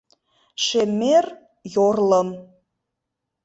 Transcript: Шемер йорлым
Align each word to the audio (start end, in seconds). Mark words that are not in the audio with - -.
Шемер 0.65 1.25
йорлым 1.73 2.29